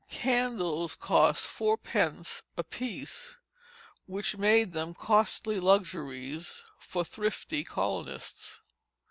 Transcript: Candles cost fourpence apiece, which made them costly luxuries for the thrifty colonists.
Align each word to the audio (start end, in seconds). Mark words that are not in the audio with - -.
Candles 0.09 0.95
cost 0.95 1.45
fourpence 1.45 2.41
apiece, 2.57 3.37
which 4.07 4.35
made 4.35 4.73
them 4.73 4.95
costly 4.95 5.59
luxuries 5.59 6.63
for 6.79 7.03
the 7.03 7.09
thrifty 7.11 7.63
colonists. 7.63 8.61